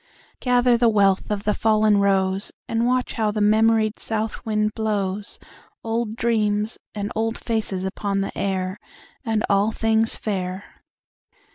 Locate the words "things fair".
9.71-10.63